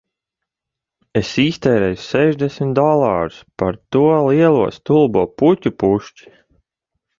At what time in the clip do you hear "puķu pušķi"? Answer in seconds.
5.43-6.35